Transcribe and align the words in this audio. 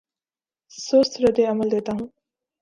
سست 0.71 1.13
رد 1.21 1.37
عمل 1.51 1.67
دیتا 1.71 1.91
ہوں 1.97 2.07